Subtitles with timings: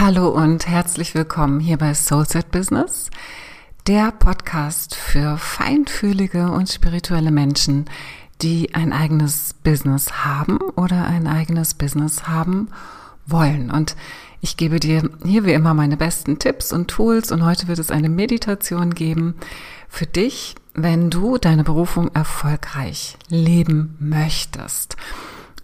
[0.00, 3.10] Hallo und herzlich willkommen hier bei Soulset Business,
[3.86, 7.84] der Podcast für feinfühlige und spirituelle Menschen,
[8.40, 12.70] die ein eigenes Business haben oder ein eigenes Business haben
[13.26, 13.70] wollen.
[13.70, 13.94] Und
[14.40, 17.90] ich gebe dir hier wie immer meine besten Tipps und Tools und heute wird es
[17.90, 19.34] eine Meditation geben
[19.90, 24.96] für dich, wenn du deine Berufung erfolgreich leben möchtest.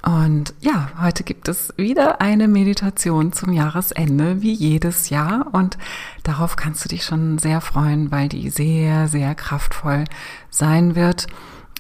[0.07, 5.49] Und ja, heute gibt es wieder eine Meditation zum Jahresende, wie jedes Jahr.
[5.51, 5.79] Und
[6.23, 10.05] darauf kannst du dich schon sehr freuen, weil die sehr, sehr kraftvoll
[10.49, 11.27] sein wird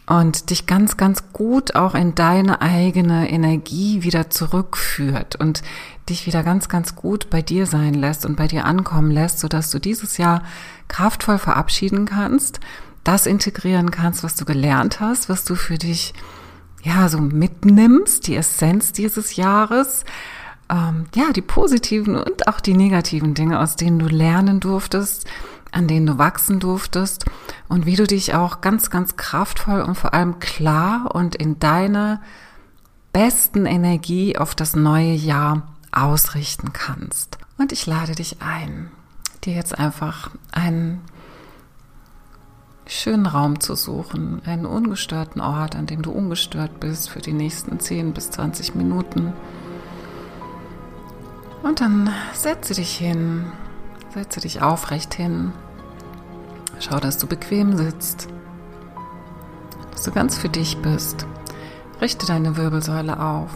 [0.06, 5.62] und dich ganz, ganz gut auch in deine eigene Energie wieder zurückführt und
[6.08, 9.70] dich wieder ganz, ganz gut bei dir sein lässt und bei dir ankommen lässt, sodass
[9.70, 10.42] du dieses Jahr
[10.88, 12.58] kraftvoll verabschieden kannst,
[13.04, 16.12] das integrieren kannst, was du gelernt hast, was du für dich
[16.86, 20.04] ja, so mitnimmst, die Essenz dieses Jahres,
[20.70, 25.26] ähm, ja, die positiven und auch die negativen Dinge, aus denen du lernen durftest,
[25.72, 27.24] an denen du wachsen durftest
[27.68, 32.22] und wie du dich auch ganz, ganz kraftvoll und vor allem klar und in deiner
[33.12, 37.38] besten Energie auf das neue Jahr ausrichten kannst.
[37.58, 38.90] Und ich lade dich ein,
[39.44, 41.00] dir jetzt einfach einen
[42.86, 47.80] schönen Raum zu suchen, einen ungestörten Ort, an dem du ungestört bist für die nächsten
[47.80, 49.32] 10 bis 20 Minuten.
[51.62, 53.46] Und dann setze dich hin,
[54.14, 55.52] setze dich aufrecht hin.
[56.78, 58.28] Schau, dass du bequem sitzt,
[59.90, 61.26] dass du ganz für dich bist.
[62.00, 63.50] Richte deine Wirbelsäule auf.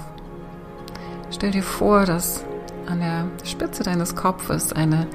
[1.31, 2.45] Stell dir vor, dass
[2.87, 5.07] an der Spitze deines Kopfes eine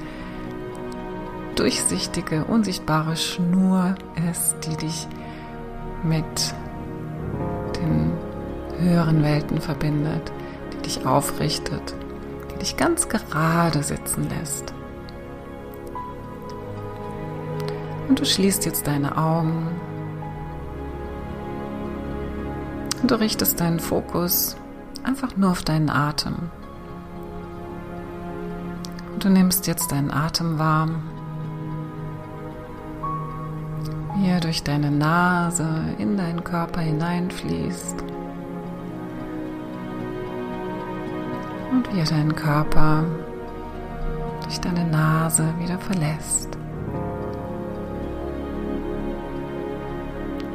[1.56, 3.94] durchsichtige, unsichtbare Schnur
[4.30, 5.08] ist, die dich
[6.04, 6.54] mit
[7.80, 8.12] den
[8.78, 10.32] höheren Welten verbindet,
[10.72, 11.94] die dich aufrichtet,
[12.52, 14.72] die dich ganz gerade sitzen lässt.
[18.08, 19.68] Und du schließt jetzt deine Augen
[23.02, 24.56] und du richtest deinen Fokus
[25.02, 26.50] einfach nur auf deinen Atem.
[29.14, 31.02] Und du nimmst jetzt deinen Atem warm
[34.16, 35.68] wie er durch deine Nase
[35.98, 37.96] in deinen Körper hineinfließt
[41.70, 43.04] und wie er deinen Körper
[44.42, 46.56] durch deine Nase wieder verlässt.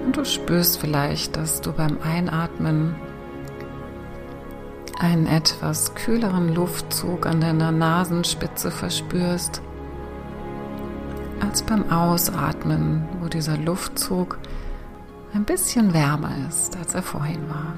[0.05, 2.95] Und du spürst vielleicht, dass du beim Einatmen
[4.99, 9.61] einen etwas kühleren Luftzug an deiner Nasenspitze verspürst
[11.41, 14.37] als beim Ausatmen, dieser Luftzug
[15.33, 17.73] ein bisschen wärmer ist, als er vorhin war.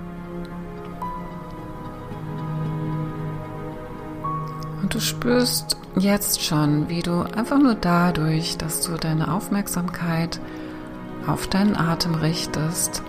[4.82, 10.40] Und du spürst jetzt schon, wie du einfach nur dadurch, dass du deine Aufmerksamkeit
[11.26, 13.04] auf deinen Atem richtest,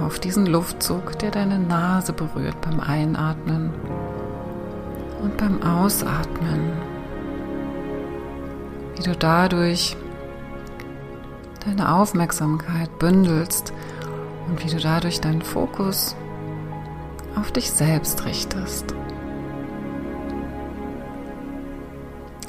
[0.00, 3.72] auf diesen Luftzug, der deine Nase berührt beim Einatmen
[5.22, 6.72] und beim Ausatmen
[8.98, 9.96] wie du dadurch
[11.64, 13.72] deine Aufmerksamkeit bündelst
[14.48, 16.16] und wie du dadurch deinen Fokus
[17.36, 18.94] auf dich selbst richtest.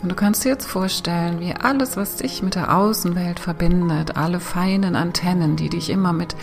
[0.02, 4.40] Und du kannst dir jetzt vorstellen, wie alles, was dich mit der Außenwelt verbindet, alle
[4.40, 6.36] feinen Antennen, die dich immer mit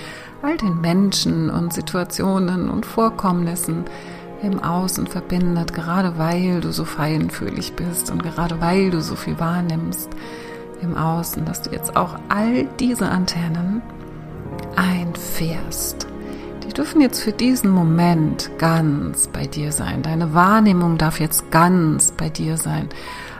[0.42, 3.84] all den Menschen und Situationen und Vorkommnissen
[4.42, 9.40] im Außen verbindet, gerade weil du so feinfühlig bist und gerade weil du so viel
[9.40, 10.10] wahrnimmst
[10.80, 13.82] im Außen, dass du jetzt auch all diese Antennen
[14.76, 16.06] einfährst.
[16.66, 20.02] Die dürfen jetzt für diesen Moment ganz bei dir sein.
[20.02, 22.88] Deine Wahrnehmung darf jetzt ganz bei dir sein.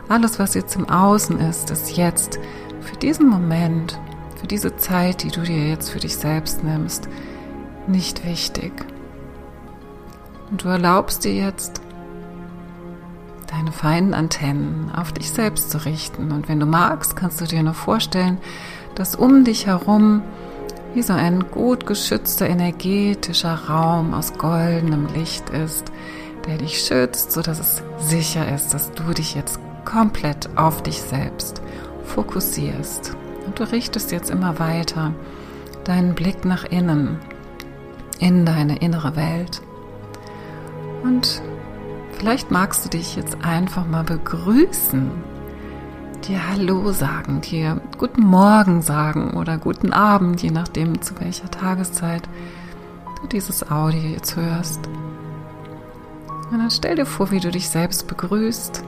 [0.08, 2.38] Alles, was jetzt im Außen ist, ist jetzt
[2.80, 3.98] für diesen Moment,
[4.36, 7.08] für diese Zeit, die du dir jetzt für dich selbst nimmst,
[7.86, 8.72] nicht wichtig.
[10.50, 11.80] Und du erlaubst dir jetzt,
[13.46, 16.32] deine feinen Antennen auf dich selbst zu richten.
[16.32, 18.38] Und wenn du magst, kannst du dir nur vorstellen,
[18.94, 20.22] dass um dich herum
[20.94, 25.92] wie so ein gut geschützter energetischer Raum aus goldenem Licht ist,
[26.46, 31.60] der dich schützt, sodass es sicher ist, dass du dich jetzt komplett auf dich selbst
[32.04, 33.14] fokussierst.
[33.46, 35.12] Und du richtest jetzt immer weiter
[35.84, 37.18] deinen Blick nach innen,
[38.18, 39.60] in deine innere Welt.
[41.02, 41.42] Und
[42.16, 45.10] vielleicht magst du dich jetzt einfach mal begrüßen,
[46.26, 52.22] dir Hallo sagen, dir Guten Morgen sagen oder Guten Abend, je nachdem zu welcher Tageszeit
[53.20, 54.80] du dieses Audio jetzt hörst.
[56.50, 58.82] Und dann stell dir vor, wie du dich selbst begrüßt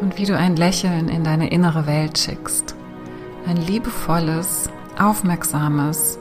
[0.00, 2.74] und wie du ein Lächeln in deine innere Welt schickst.
[3.46, 6.18] Ein liebevolles, aufmerksames,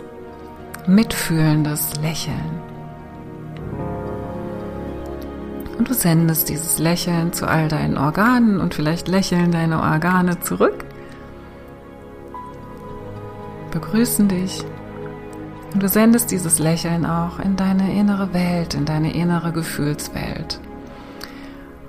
[0.88, 2.75] mitfühlendes Lächeln.
[5.78, 10.86] Und du sendest dieses Lächeln zu all deinen Organen und vielleicht lächeln deine Organe zurück,
[13.72, 14.64] begrüßen dich.
[15.74, 20.62] Und du sendest dieses Lächeln auch in deine innere Welt, in deine innere Gefühlswelt.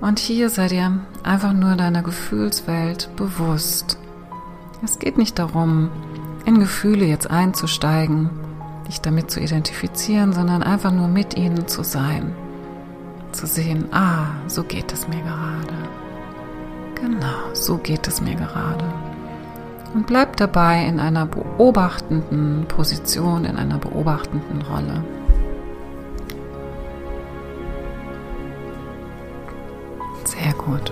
[0.01, 3.97] Und hier sei dir einfach nur deiner Gefühlswelt bewusst.
[4.83, 5.89] Es geht nicht darum,
[6.45, 8.29] in Gefühle jetzt einzusteigen,
[8.87, 12.35] dich damit zu identifizieren, sondern einfach nur mit ihnen zu sein.
[13.31, 15.75] Zu sehen, ah, so geht es mir gerade.
[16.95, 18.85] Genau, so geht es mir gerade.
[19.93, 25.03] Und bleib dabei in einer beobachtenden Position, in einer beobachtenden Rolle.
[30.23, 30.91] Sehr gut.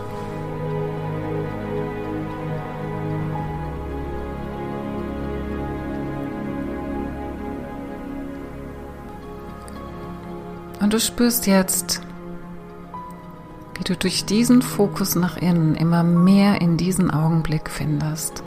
[10.79, 12.04] Und du spürst jetzt,
[13.85, 18.43] wie du durch diesen Fokus nach innen immer mehr in diesen Augenblick findest,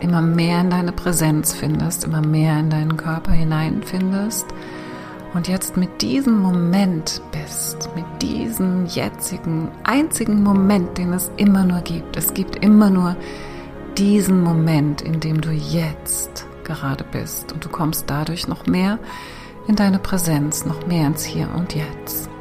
[0.00, 4.46] immer mehr in deine Präsenz findest, immer mehr in deinen Körper hineinfindest
[5.34, 11.82] und jetzt mit diesem Moment bist, mit diesem jetzigen, einzigen Moment, den es immer nur
[11.82, 12.16] gibt.
[12.16, 13.16] Es gibt immer nur
[13.98, 18.98] diesen Moment, in dem du jetzt gerade bist und du kommst dadurch noch mehr
[19.68, 22.31] in deine Präsenz, noch mehr ins Hier und Jetzt.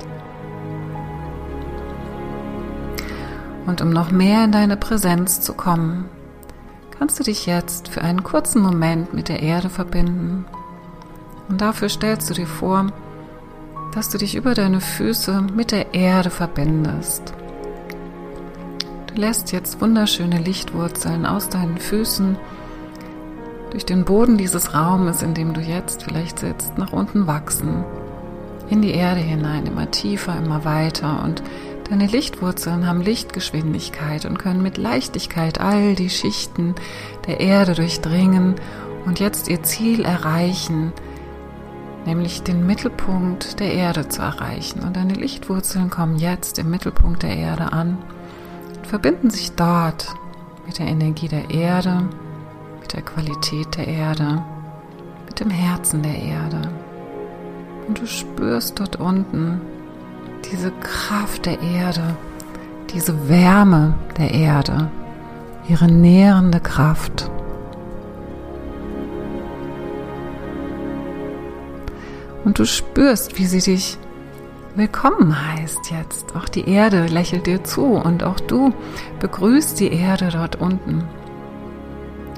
[3.66, 6.06] Und um noch mehr in deine Präsenz zu kommen,
[6.98, 10.46] kannst du dich jetzt für einen kurzen Moment mit der Erde verbinden.
[11.50, 12.88] Und dafür stellst du dir vor,
[13.94, 17.34] dass du dich über deine Füße mit der Erde verbindest.
[19.08, 22.38] Du lässt jetzt wunderschöne Lichtwurzeln aus deinen Füßen
[23.72, 27.84] durch den Boden dieses Raumes, in dem du jetzt vielleicht sitzt, nach unten wachsen,
[28.70, 31.44] in die Erde hinein, immer tiefer, immer weiter und
[31.92, 36.74] deine Lichtwurzeln haben Lichtgeschwindigkeit und können mit Leichtigkeit all die Schichten
[37.28, 38.56] der Erde durchdringen
[39.06, 40.94] und jetzt ihr Ziel erreichen,
[42.06, 44.80] nämlich den Mittelpunkt der Erde zu erreichen.
[44.80, 47.98] Und deine Lichtwurzeln kommen jetzt im Mittelpunkt der Erde an
[48.78, 50.08] und verbinden sich dort
[50.66, 52.08] mit der Energie der Erde
[52.94, 54.44] der Qualität der Erde,
[55.26, 56.70] mit dem Herzen der Erde.
[57.88, 59.62] Und du spürst dort unten
[60.52, 62.16] diese Kraft der Erde,
[62.94, 64.90] diese Wärme der Erde,
[65.68, 67.32] ihre nährende Kraft.
[72.44, 73.98] Und du spürst, wie sie dich
[74.76, 76.36] willkommen heißt jetzt.
[76.36, 78.74] Auch die Erde lächelt dir zu und auch du
[79.20, 81.04] begrüßt die Erde dort unten.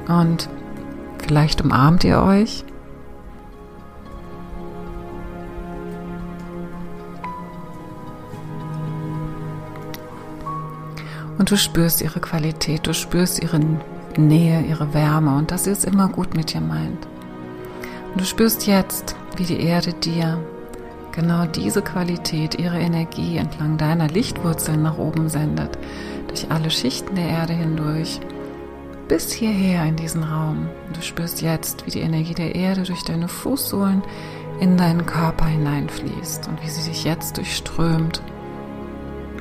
[0.07, 0.49] Und
[1.19, 2.65] vielleicht umarmt ihr euch.
[11.43, 13.59] Und du spürst ihre Qualität, du spürst ihre
[14.15, 17.05] Nähe, ihre Wärme und dass sie es immer gut mit dir meint.
[18.13, 20.41] Und du spürst jetzt, wie die Erde dir
[21.11, 25.77] genau diese Qualität, ihre Energie entlang deiner Lichtwurzeln nach oben sendet,
[26.29, 28.21] durch alle Schichten der Erde hindurch
[29.09, 30.69] bis hierher in diesen Raum.
[30.93, 34.01] Du spürst jetzt, wie die Energie der Erde durch deine Fußsohlen
[34.61, 38.23] in deinen Körper hineinfließt und wie sie sich jetzt durchströmt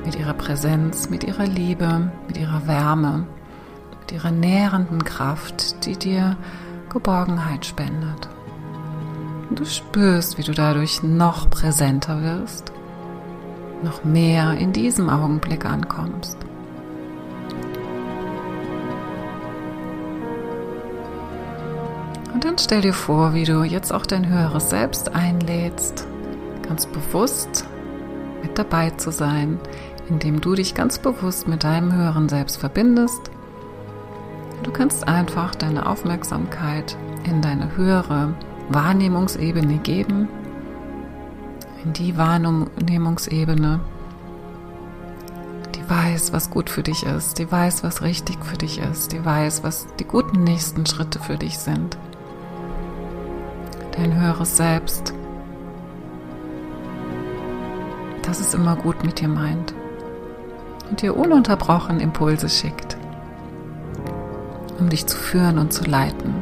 [0.05, 3.25] mit ihrer Präsenz, mit ihrer Liebe, mit ihrer Wärme,
[3.99, 6.37] mit ihrer nährenden Kraft, die dir
[6.89, 8.29] Geborgenheit spendet.
[9.49, 12.71] Und du spürst, wie du dadurch noch präsenter wirst,
[13.83, 16.37] noch mehr in diesem Augenblick ankommst.
[22.33, 26.07] Und dann stell dir vor, wie du jetzt auch dein höheres Selbst einlädst,
[26.67, 27.65] ganz bewusst
[28.41, 29.59] mit dabei zu sein,
[30.09, 33.31] indem du dich ganz bewusst mit deinem höheren Selbst verbindest.
[34.63, 38.33] Du kannst einfach deine Aufmerksamkeit in deine höhere
[38.69, 40.27] Wahrnehmungsebene geben,
[41.83, 43.79] in die Wahrnehmungsebene,
[45.75, 49.23] die weiß, was gut für dich ist, die weiß, was richtig für dich ist, die
[49.23, 51.97] weiß, was die guten nächsten Schritte für dich sind
[53.95, 55.13] dein höheres Selbst,
[58.23, 59.73] das es immer gut mit dir meint
[60.89, 62.97] und dir ununterbrochen Impulse schickt,
[64.79, 66.33] um dich zu führen und zu leiten.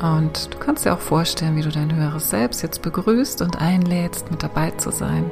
[0.00, 4.30] Und du kannst dir auch vorstellen, wie du dein höheres Selbst jetzt begrüßt und einlädst,
[4.30, 5.30] mit dabei zu sein.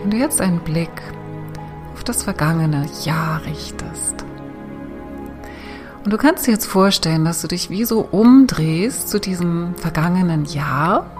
[0.00, 1.02] Wenn du jetzt einen Blick
[1.92, 4.24] auf das vergangene Jahr richtest.
[6.04, 10.44] Und du kannst dir jetzt vorstellen, dass du dich wie so umdrehst zu diesem vergangenen
[10.44, 11.10] Jahr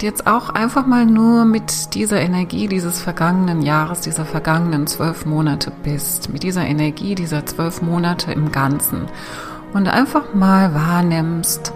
[0.00, 5.26] und jetzt auch einfach mal nur mit dieser Energie dieses vergangenen Jahres, dieser vergangenen zwölf
[5.26, 9.08] Monate bist, mit dieser Energie dieser zwölf Monate im Ganzen
[9.74, 11.74] und einfach mal wahrnimmst,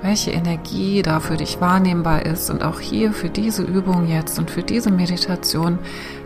[0.00, 2.48] welche Energie da für dich wahrnehmbar ist.
[2.48, 5.78] Und auch hier für diese Übung jetzt und für diese Meditation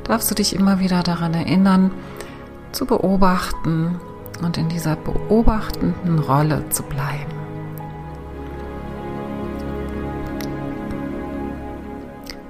[0.04, 1.90] darfst du dich immer wieder daran erinnern,
[2.70, 4.00] zu beobachten
[4.44, 7.31] und in dieser beobachtenden Rolle zu bleiben.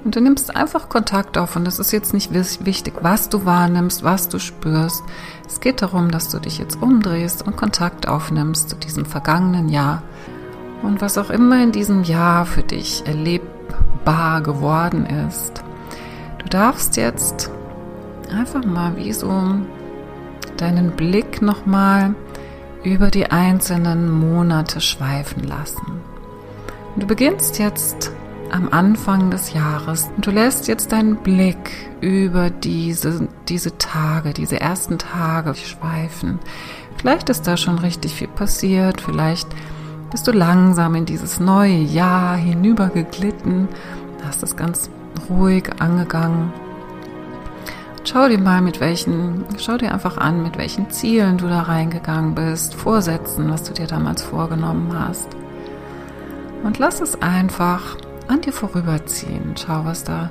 [0.05, 4.03] Und du nimmst einfach Kontakt auf und es ist jetzt nicht wichtig, was du wahrnimmst,
[4.03, 5.03] was du spürst.
[5.47, 10.03] Es geht darum, dass du dich jetzt umdrehst und Kontakt aufnimmst zu diesem vergangenen Jahr
[10.83, 15.63] und was auch immer in diesem Jahr für dich erlebbar geworden ist.
[16.39, 17.51] Du darfst jetzt
[18.37, 19.55] einfach mal wie so
[20.57, 22.17] deinen Blick nochmal
[22.83, 26.01] über die einzelnen Monate schweifen lassen.
[26.95, 28.11] Und du beginnst jetzt
[28.53, 30.11] am Anfang des Jahres.
[30.15, 36.39] Und du lässt jetzt deinen Blick über diese, diese Tage, diese ersten Tage schweifen.
[36.97, 39.49] Vielleicht ist da schon richtig viel passiert, vielleicht
[40.11, 43.69] bist du langsam in dieses neue Jahr hinübergeglitten,
[44.25, 44.91] hast es ganz
[45.29, 46.53] ruhig angegangen.
[48.05, 52.35] Schau dir mal, mit welchen, schau dir einfach an, mit welchen Zielen du da reingegangen
[52.35, 55.29] bist, Vorsätzen, was du dir damals vorgenommen hast.
[56.65, 57.97] Und lass es einfach
[58.29, 59.55] an dir vorüberziehen.
[59.57, 60.31] Schau, was da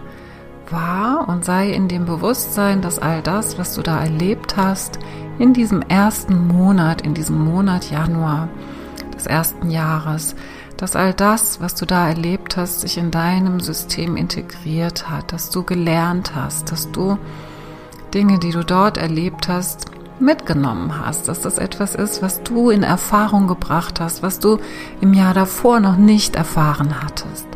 [0.70, 5.00] war und sei in dem Bewusstsein, dass all das, was du da erlebt hast,
[5.40, 8.48] in diesem ersten Monat, in diesem Monat Januar
[9.16, 10.36] des ersten Jahres,
[10.78, 15.50] dass all das, was du da erlebt hast, sich in deinem System integriert hat, dass
[15.50, 17.18] du gelernt hast, dass du
[18.14, 19.86] Dinge, die du dort erlebt hast,
[20.22, 24.60] mitgenommen hast, dass das etwas ist, was du in Erfahrung gebracht hast, was du
[25.02, 27.48] im Jahr davor noch nicht erfahren hattest.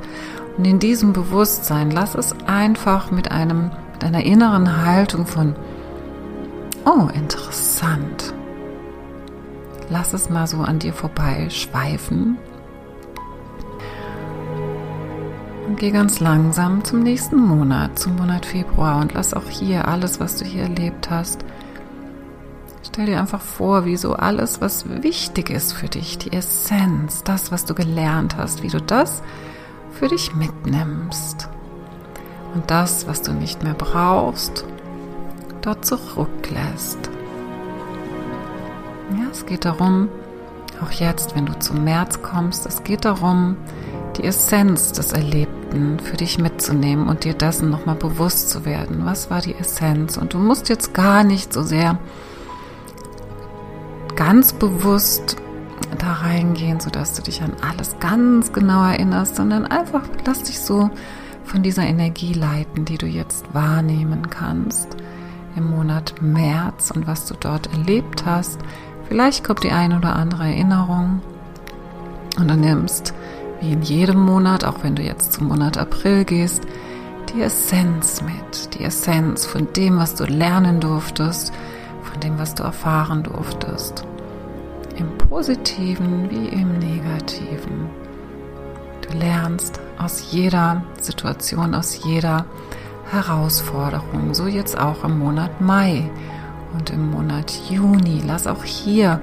[0.58, 5.56] Und in diesem Bewusstsein lass es einfach mit einem, mit einer inneren Haltung von,
[6.86, 8.34] oh, interessant.
[9.90, 12.38] Lass es mal so an dir vorbei schweifen.
[15.68, 20.20] Und geh ganz langsam zum nächsten Monat, zum Monat Februar und lass auch hier alles,
[20.20, 21.44] was du hier erlebt hast,
[22.96, 27.52] Stell dir einfach vor, wie so alles, was wichtig ist für dich, die Essenz, das,
[27.52, 29.22] was du gelernt hast, wie du das
[29.92, 31.50] für dich mitnimmst
[32.54, 34.64] und das, was du nicht mehr brauchst,
[35.62, 37.10] dort zurücklässt.
[39.12, 40.08] Ja, es geht darum,
[40.82, 43.58] auch jetzt, wenn du zum März kommst, es geht darum,
[44.16, 49.04] die Essenz des Erlebten für dich mitzunehmen und dir dessen nochmal bewusst zu werden.
[49.04, 50.16] Was war die Essenz?
[50.16, 52.00] Und du musst jetzt gar nicht so sehr
[54.16, 55.38] ganz bewusst
[55.98, 60.90] da reingehen, sodass du dich an alles ganz genau erinnerst, sondern einfach lass dich so
[61.44, 64.96] von dieser Energie leiten, die du jetzt wahrnehmen kannst
[65.56, 68.60] im Monat März und was du dort erlebt hast.
[69.08, 71.22] Vielleicht kommt die eine oder andere Erinnerung
[72.38, 73.14] und du nimmst,
[73.62, 76.64] wie in jedem Monat, auch wenn du jetzt zum Monat April gehst,
[77.34, 81.54] die Essenz mit, die Essenz von dem, was du lernen durftest,
[82.16, 84.06] von dem, was du erfahren durftest
[84.98, 87.90] im positiven wie im negativen.
[89.02, 92.46] Du lernst aus jeder Situation, aus jeder
[93.12, 96.10] Herausforderung, so jetzt auch im Monat Mai
[96.74, 98.24] und im Monat Juni.
[98.26, 99.20] Lass auch hier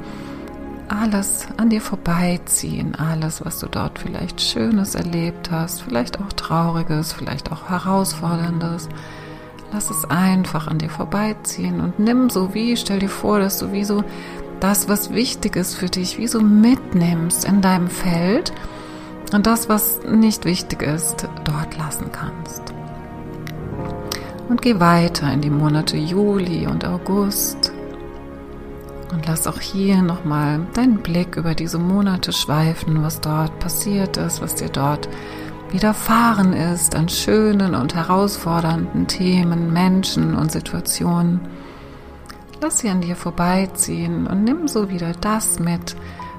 [0.89, 7.15] alles an dir vorbeiziehen, alles, was du dort vielleicht Schönes erlebt hast, vielleicht auch Trauriges,
[7.15, 8.91] vielleicht auch Herausforderndes.
[9.73, 13.73] Lass es einfach an dir vorbeiziehen und nimm so wie, stell dir vor, dass du
[13.73, 14.05] wie so
[14.61, 18.53] das, was wichtig ist für dich, wie so mitnimmst in deinem Feld
[19.33, 22.63] und das, was nicht wichtig ist, dort lassen kannst.
[24.49, 27.73] Und geh weiter in die Monate Juli und August
[29.13, 34.43] und lass auch hier nochmal deinen Blick über diese Monate schweifen, was dort passiert ist,
[34.43, 35.09] was dir dort
[35.73, 41.41] widerfahren ist an schönen und herausfordernden Themen, Menschen und Situationen.
[42.61, 45.97] Lass sie an dir vorbeiziehen und nimm so wieder das mit,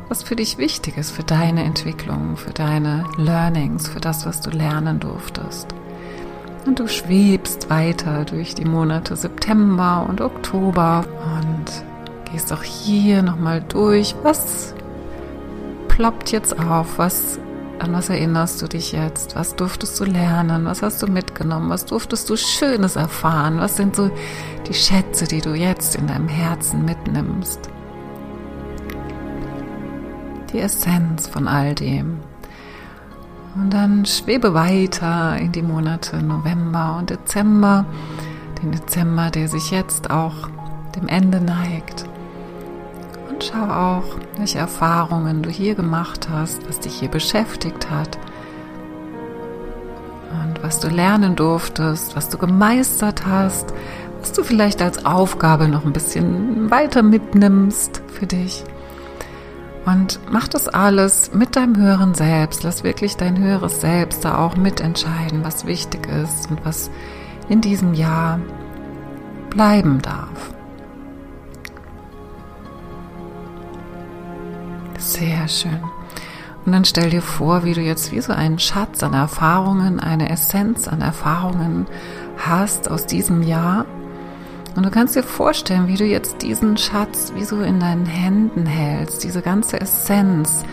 [0.09, 4.49] was für dich wichtig ist, für deine Entwicklung, für deine Learnings, für das, was du
[4.49, 5.67] lernen durftest.
[6.65, 11.05] Und du schwebst weiter durch die Monate September und Oktober
[11.37, 11.83] und
[12.33, 14.15] Gehst auch hier nochmal durch.
[14.23, 14.73] Was
[15.87, 16.97] ploppt jetzt auf?
[16.97, 17.39] Was,
[17.83, 19.35] an was erinnerst du dich jetzt?
[19.35, 20.65] Was durftest du lernen?
[20.65, 21.69] Was hast du mitgenommen?
[21.69, 23.59] Was durftest du Schönes erfahren?
[23.59, 24.09] Was sind so
[24.67, 27.69] die Schätze, die du jetzt in deinem Herzen mitnimmst?
[30.51, 32.19] Die Essenz von all dem.
[33.55, 37.85] Und dann schwebe weiter in die Monate November und Dezember,
[38.61, 40.47] den Dezember, der sich jetzt auch
[40.95, 42.05] dem Ende neigt.
[43.43, 44.03] Schau auch,
[44.37, 48.17] welche Erfahrungen du hier gemacht hast, was dich hier beschäftigt hat
[50.31, 53.73] und was du lernen durftest, was du gemeistert hast,
[54.21, 58.63] was du vielleicht als Aufgabe noch ein bisschen weiter mitnimmst für dich.
[59.85, 62.63] Und mach das alles mit deinem höheren Selbst.
[62.63, 66.89] Lass wirklich dein höheres Selbst da auch mitentscheiden, was wichtig ist und was
[67.49, 68.39] in diesem Jahr
[69.49, 70.53] bleiben darf.
[75.13, 75.81] Sehr schön.
[76.65, 80.29] Und dann stell dir vor, wie du jetzt wie so einen Schatz an Erfahrungen, eine
[80.29, 81.87] Essenz an Erfahrungen
[82.37, 83.85] hast aus diesem Jahr
[84.75, 88.65] und du kannst dir vorstellen, wie du jetzt diesen Schatz wie so in deinen Händen
[88.65, 90.65] hältst, diese ganze Essenz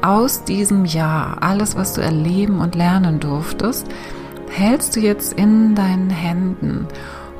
[0.00, 3.86] aus diesem Jahr, alles, was du erleben und lernen durftest,
[4.48, 6.86] hältst du jetzt in deinen Händen.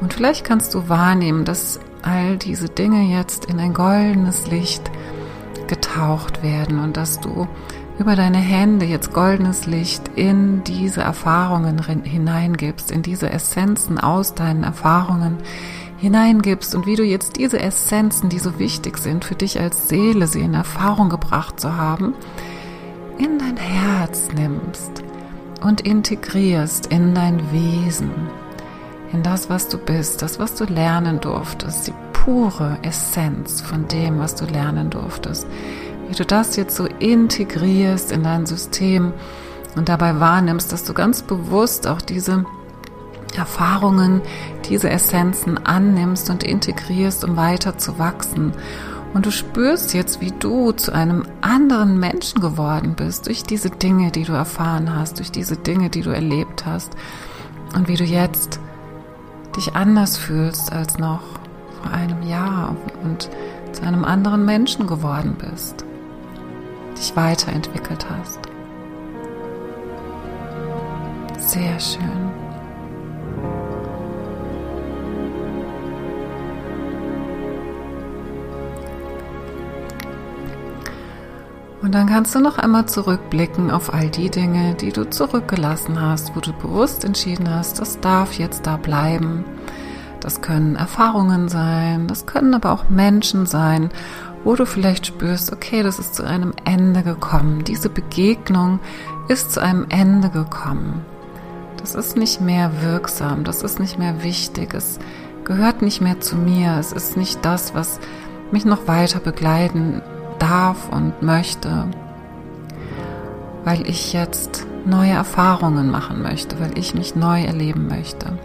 [0.00, 4.90] Und vielleicht kannst du wahrnehmen, dass all diese Dinge jetzt in ein goldenes Licht
[5.92, 7.46] getaucht werden und dass du
[7.99, 14.64] über deine Hände jetzt goldenes Licht in diese Erfahrungen hineingibst, in diese Essenzen aus deinen
[14.64, 15.38] Erfahrungen
[15.99, 20.26] hineingibst und wie du jetzt diese Essenzen, die so wichtig sind für dich als Seele,
[20.26, 22.14] sie in Erfahrung gebracht zu haben,
[23.18, 25.04] in dein Herz nimmst
[25.62, 28.11] und integrierst in dein Wesen,
[29.12, 34.21] in das, was du bist, das, was du lernen durftest, die pure Essenz von dem,
[34.21, 35.47] was du lernen durftest.
[36.09, 39.12] Wie du das jetzt so integrierst in dein System
[39.75, 42.45] und dabei wahrnimmst, dass du ganz bewusst auch diese
[43.37, 44.21] Erfahrungen,
[44.69, 48.53] diese Essenzen annimmst und integrierst, um weiter zu wachsen.
[49.14, 54.12] Und du spürst jetzt, wie du zu einem anderen Menschen geworden bist durch diese Dinge,
[54.12, 56.92] die du erfahren hast, durch diese Dinge, die du erlebt hast.
[57.75, 58.61] Und wie du jetzt
[59.57, 61.32] dich anders fühlst als noch
[61.90, 63.29] einem Jahr und
[63.73, 65.85] zu einem anderen Menschen geworden bist,
[66.99, 68.40] dich weiterentwickelt hast.
[71.38, 72.33] Sehr schön.
[81.83, 86.35] Und dann kannst du noch einmal zurückblicken auf all die Dinge, die du zurückgelassen hast,
[86.37, 89.45] wo du bewusst entschieden hast, das darf jetzt da bleiben.
[90.22, 93.90] Das können Erfahrungen sein, das können aber auch Menschen sein,
[94.44, 97.64] wo du vielleicht spürst, okay, das ist zu einem Ende gekommen.
[97.64, 98.78] Diese Begegnung
[99.26, 101.04] ist zu einem Ende gekommen.
[101.78, 105.00] Das ist nicht mehr wirksam, das ist nicht mehr wichtig, es
[105.44, 107.98] gehört nicht mehr zu mir, es ist nicht das, was
[108.52, 110.02] mich noch weiter begleiten
[110.38, 111.88] darf und möchte,
[113.64, 118.38] weil ich jetzt neue Erfahrungen machen möchte, weil ich mich neu erleben möchte.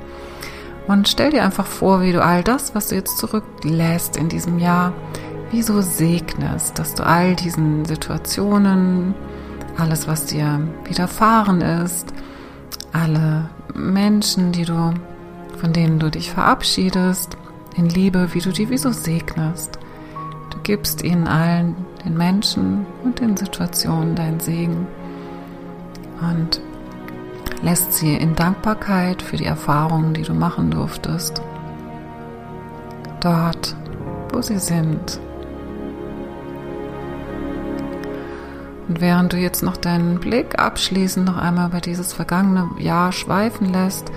[0.87, 4.57] Und stell dir einfach vor, wie du all das, was du jetzt zurücklässt in diesem
[4.59, 4.93] Jahr,
[5.51, 9.13] wie so segnest, dass du all diesen Situationen,
[9.77, 12.13] alles, was dir widerfahren ist,
[12.93, 14.93] alle Menschen, die du,
[15.57, 17.37] von denen du dich verabschiedest,
[17.75, 19.79] in Liebe, wie du die wie so segnest.
[20.63, 24.85] Gibst ihnen allen, den Menschen und den Situationen, deinen Segen.
[26.19, 26.59] Und
[27.61, 31.41] lässt sie in Dankbarkeit für die Erfahrungen, die du machen durftest,
[33.19, 33.75] dort,
[34.31, 35.19] wo sie sind.
[38.87, 43.73] Und während du jetzt noch deinen Blick abschließend noch einmal über dieses vergangene Jahr schweifen
[43.73, 44.11] lässt,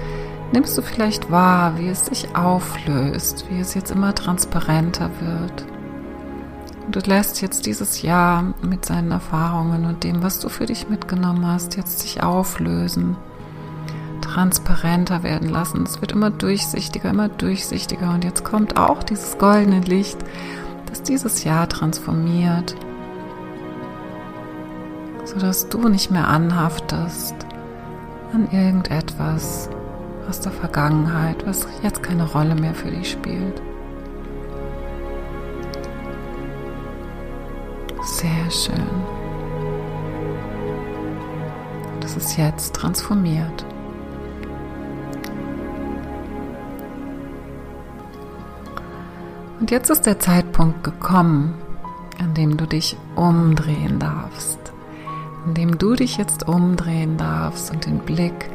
[0.52, 5.64] nimmst du vielleicht wahr, wie es sich auflöst, wie es jetzt immer transparenter wird.
[6.86, 10.88] Und du lässt jetzt dieses Jahr mit seinen Erfahrungen und dem, was du für dich
[10.88, 13.16] mitgenommen hast, jetzt sich auflösen,
[14.30, 15.82] transparenter werden lassen.
[15.82, 18.10] Es wird immer durchsichtiger, immer durchsichtiger.
[18.10, 20.18] Und jetzt kommt auch dieses goldene Licht,
[20.86, 22.76] das dieses Jahr transformiert,
[25.24, 27.34] sodass du nicht mehr anhaftest
[28.32, 29.68] an irgendetwas
[30.28, 33.60] aus der Vergangenheit, was jetzt keine Rolle mehr für dich spielt.
[38.04, 38.86] Sehr schön.
[42.00, 43.64] Das ist jetzt transformiert.
[49.60, 51.54] Und jetzt ist der Zeitpunkt gekommen,
[52.18, 54.58] an dem du dich umdrehen darfst,
[55.44, 58.48] an dem du dich jetzt umdrehen darfst und den Blick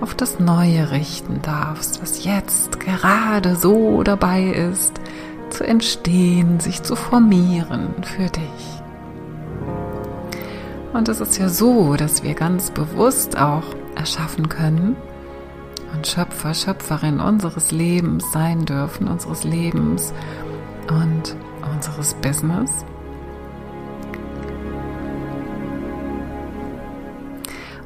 [0.00, 5.00] auf das Neue richten darfst, was jetzt gerade so dabei ist,
[5.50, 8.82] zu entstehen, sich zu formieren für dich.
[10.92, 13.64] Und es ist ja so, dass wir ganz bewusst auch
[13.96, 14.96] erschaffen können
[15.94, 20.12] und Schöpfer, Schöpferin unseres Lebens sein dürfen, unseres Lebens
[20.88, 21.36] und
[21.74, 22.84] unseres Business.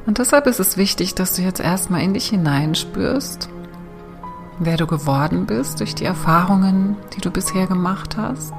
[0.05, 3.49] Und deshalb ist es wichtig, dass du jetzt erstmal in dich hineinspürst,
[4.59, 8.53] wer du geworden bist durch die Erfahrungen, die du bisher gemacht hast.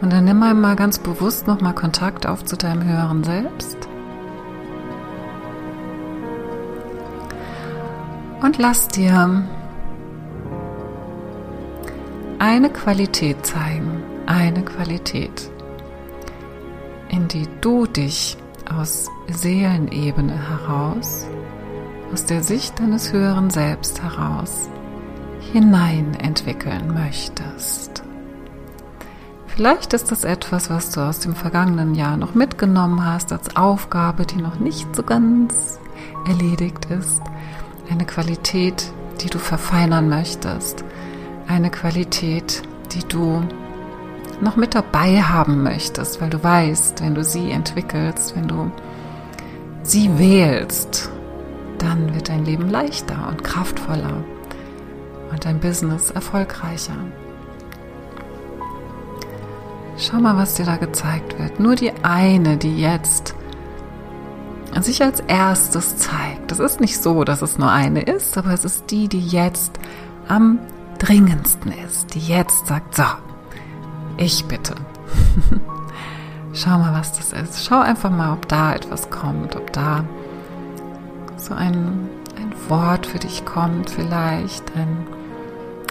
[0.00, 3.89] Und dann nimm einmal ganz bewusst nochmal Kontakt auf zu deinem höheren Selbst.
[8.42, 9.44] Und lass dir
[12.38, 15.50] eine Qualität zeigen, eine Qualität,
[17.10, 18.38] in die du dich
[18.74, 21.26] aus Seelenebene heraus,
[22.12, 24.70] aus der Sicht deines höheren Selbst heraus
[25.52, 28.02] hinein entwickeln möchtest.
[29.46, 34.24] Vielleicht ist das etwas, was du aus dem vergangenen Jahr noch mitgenommen hast als Aufgabe,
[34.24, 35.78] die noch nicht so ganz
[36.26, 37.20] erledigt ist.
[37.90, 40.84] Eine Qualität, die du verfeinern möchtest.
[41.48, 43.42] Eine Qualität, die du
[44.40, 48.70] noch mit dabei haben möchtest, weil du weißt, wenn du sie entwickelst, wenn du
[49.82, 51.10] sie wählst,
[51.78, 54.22] dann wird dein Leben leichter und kraftvoller
[55.32, 56.96] und dein Business erfolgreicher.
[59.96, 61.58] Schau mal, was dir da gezeigt wird.
[61.58, 63.34] Nur die eine, die jetzt
[64.82, 66.52] sich als erstes zeigt.
[66.52, 69.78] Es ist nicht so, dass es nur eine ist, aber es ist die, die jetzt
[70.28, 70.58] am
[70.98, 73.04] dringendsten ist, die jetzt sagt, so,
[74.16, 74.74] ich bitte.
[76.52, 77.64] Schau mal, was das ist.
[77.64, 80.04] Schau einfach mal, ob da etwas kommt, ob da
[81.36, 85.06] so ein, ein Wort für dich kommt, vielleicht ein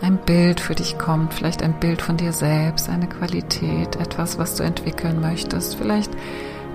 [0.01, 4.55] ein Bild für dich kommt, vielleicht ein Bild von dir selbst, eine Qualität, etwas, was
[4.55, 5.75] du entwickeln möchtest.
[5.75, 6.11] Vielleicht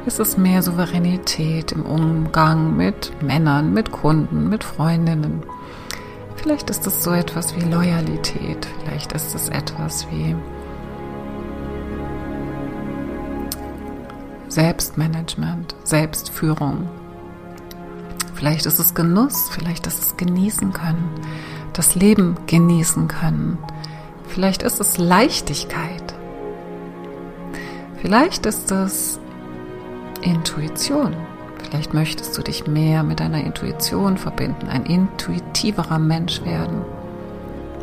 [0.06, 5.42] ist es mehr Souveränität im Umgang mit Männern, mit Kunden, mit Freundinnen.
[6.36, 10.36] Vielleicht ist es so etwas wie Loyalität, vielleicht ist es etwas wie
[14.48, 16.88] Selbstmanagement, Selbstführung.
[18.34, 21.08] Vielleicht ist es Genuss, vielleicht ist es genießen können
[21.74, 23.58] das Leben genießen können.
[24.28, 26.14] Vielleicht ist es Leichtigkeit.
[28.00, 29.20] Vielleicht ist es
[30.24, 31.14] Intuition.
[31.62, 36.82] Vielleicht möchtest du dich mehr mit deiner Intuition verbinden, ein intuitiverer Mensch werden,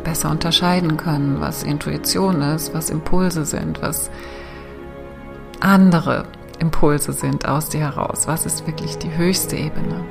[0.04, 4.10] besser unterscheiden können, was Intuition ist, was Impulse sind, was
[5.60, 6.26] andere
[6.58, 10.04] Impulse sind aus dir heraus, was ist wirklich die höchste Ebene.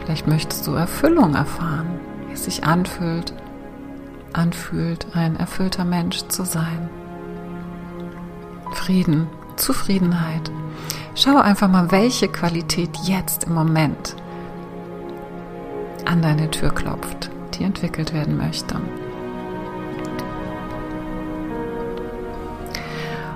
[0.00, 3.32] Vielleicht möchtest du Erfüllung erfahren, wie es sich anfühlt,
[4.32, 6.88] anfühlt, ein erfüllter Mensch zu sein.
[8.72, 9.28] Frieden,
[9.62, 10.50] Zufriedenheit.
[11.14, 14.16] Schau einfach mal, welche Qualität jetzt im Moment
[16.04, 18.76] an deine Tür klopft, die entwickelt werden möchte.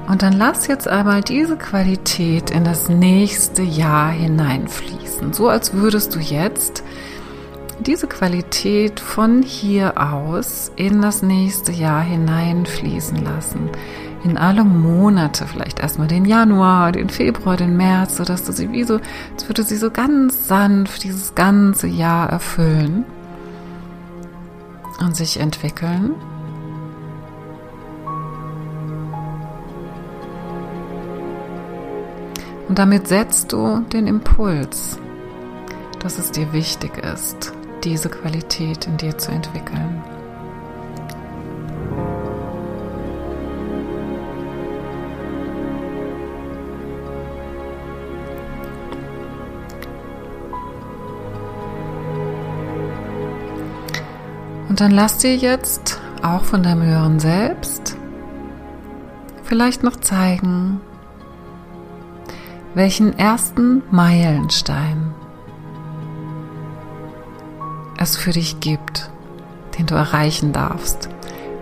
[0.09, 6.15] Und dann lass jetzt einmal diese Qualität in das nächste Jahr hineinfließen, so als würdest
[6.15, 6.85] du jetzt
[7.81, 13.71] diese Qualität von hier aus in das nächste Jahr hineinfließen lassen.
[14.27, 18.83] In alle Monate, vielleicht erstmal den Januar, den Februar, den März, sodass du sie wie
[18.83, 18.99] so,
[19.35, 23.05] als würde sie so ganz sanft dieses ganze Jahr erfüllen
[24.99, 26.17] und sich entwickeln.
[32.69, 34.99] Und damit setzt du den Impuls,
[36.01, 37.53] dass es dir wichtig ist,
[37.85, 40.03] diese Qualität in dir zu entwickeln.
[54.77, 57.97] Und dann lass dir jetzt auch von deinem höheren Selbst
[59.43, 60.83] vielleicht noch zeigen,
[62.75, 65.15] welchen ersten Meilenstein
[67.97, 69.09] es für dich gibt,
[69.79, 71.09] den du erreichen darfst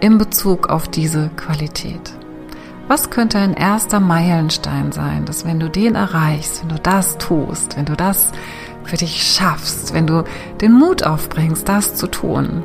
[0.01, 2.15] in Bezug auf diese Qualität.
[2.89, 7.77] Was könnte ein erster Meilenstein sein, dass wenn du den erreichst, wenn du das tust,
[7.77, 8.33] wenn du das
[8.83, 10.25] für dich schaffst, wenn du
[10.61, 12.65] den Mut aufbringst, das zu tun,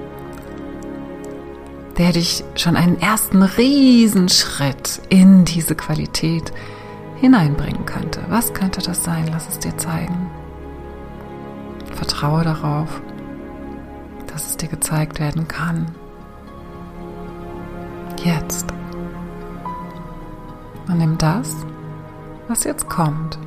[1.99, 6.53] der dich schon einen ersten Riesenschritt in diese Qualität
[7.17, 8.21] hineinbringen könnte.
[8.29, 9.27] Was könnte das sein?
[9.29, 10.31] Lass es dir zeigen.
[11.93, 13.01] Vertraue darauf,
[14.27, 15.87] dass es dir gezeigt werden kann.
[18.23, 18.67] Jetzt.
[20.87, 21.53] Und nimm das,
[22.47, 23.37] was jetzt kommt.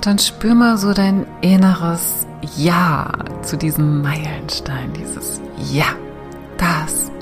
[0.00, 5.88] Und dann spür mal so dein inneres Ja zu diesem Meilenstein, dieses Ja,
[6.56, 7.12] das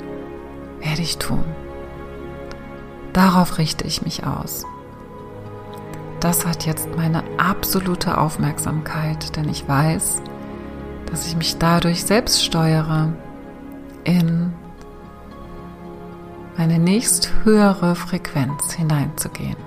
[0.79, 1.43] werde ich tun.
[3.11, 4.63] Darauf richte ich mich aus.
[6.21, 10.21] Das hat jetzt meine absolute Aufmerksamkeit, denn ich weiß,
[11.11, 13.11] dass ich mich dadurch selbst steuere,
[14.05, 14.53] in
[16.55, 19.57] eine nächst höhere Frequenz hineinzugehen.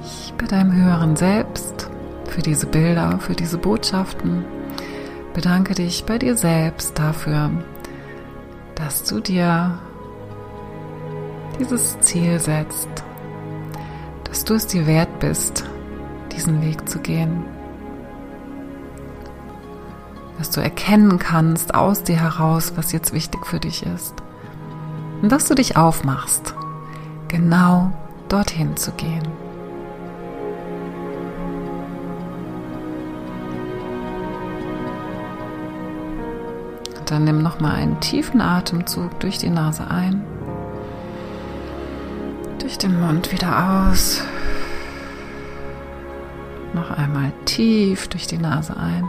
[0.00, 1.90] Dich bei deinem höheren Selbst
[2.26, 4.44] für diese Bilder, für diese Botschaften.
[5.34, 7.50] Bedanke dich bei dir selbst dafür,
[8.74, 9.78] dass du dir
[11.58, 12.88] dieses Ziel setzt,
[14.24, 15.64] dass du es dir wert bist,
[16.32, 17.44] diesen Weg zu gehen,
[20.38, 24.14] dass du erkennen kannst aus dir heraus, was jetzt wichtig für dich ist
[25.20, 26.54] und dass du dich aufmachst,
[27.28, 27.92] genau
[28.28, 29.49] dorthin zu gehen.
[37.10, 40.24] Dann nimm noch mal einen tiefen Atemzug durch die Nase ein,
[42.60, 44.22] durch den Mund wieder aus.
[46.72, 49.04] Noch einmal tief durch die Nase ein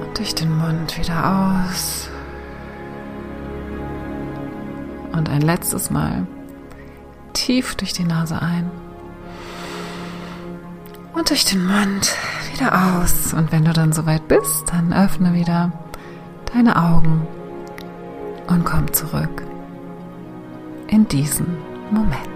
[0.00, 2.08] und durch den Mund wieder aus.
[5.12, 6.26] Und ein letztes Mal
[7.34, 8.70] tief durch die Nase ein
[11.12, 12.14] und durch den Mund
[12.56, 13.34] wieder aus.
[13.34, 15.72] Und wenn du dann soweit bist, dann öffne wieder
[16.52, 17.26] deine Augen
[18.46, 19.42] und komm zurück
[20.88, 21.56] in diesen
[21.90, 22.35] Moment.